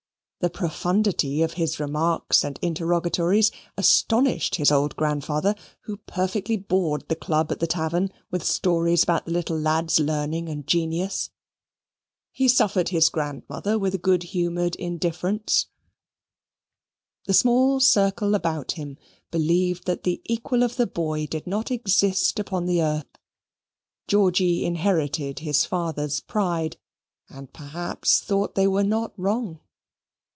[0.41, 7.15] The profundity of his remarks and interrogatories astonished his old grandfather, who perfectly bored the
[7.15, 11.29] club at the tavern with stories about the little lad's learning and genius.
[12.31, 15.67] He suffered his grandmother with a good humoured indifference.
[17.25, 18.97] The small circle round about him
[19.29, 23.19] believed that the equal of the boy did not exist upon the earth.
[24.07, 26.77] Georgy inherited his father's pride,
[27.29, 29.59] and perhaps thought they were not wrong.